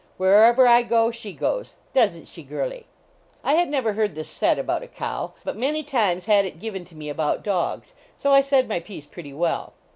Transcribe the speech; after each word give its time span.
Wherever 0.17 0.65
I 0.65 0.81
go 0.81 1.11
she 1.11 1.31
goes; 1.31 1.75
doesn 1.93 2.21
t 2.21 2.25
she, 2.25 2.41
girlie?" 2.41 2.87
I 3.43 3.53
had 3.53 3.69
never 3.69 3.93
heard 3.93 4.15
this 4.15 4.29
said 4.29 4.57
about 4.57 4.81
a 4.81 4.87
cow, 4.87 5.33
but 5.43 5.55
many 5.55 5.83
times 5.83 6.25
had 6.25 6.43
it 6.43 6.57
given 6.57 6.83
to 6.85 6.95
me 6.95 7.07
about 7.07 7.43
dogs, 7.43 7.93
so 8.17 8.31
I 8.31 8.41
said 8.41 8.67
my 8.67 8.79
piece 8.79 9.05
pretty 9.05 9.31
well. 9.31 9.73